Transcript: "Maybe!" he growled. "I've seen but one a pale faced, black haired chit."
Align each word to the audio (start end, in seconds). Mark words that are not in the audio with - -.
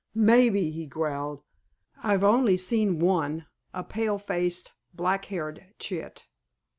"Maybe!" 0.15 0.71
he 0.71 0.87
growled. 0.87 1.43
"I've 2.01 2.21
seen 2.59 2.95
but 2.97 3.05
one 3.05 3.45
a 3.71 3.83
pale 3.83 4.17
faced, 4.17 4.73
black 4.95 5.25
haired 5.25 5.63
chit." 5.77 6.25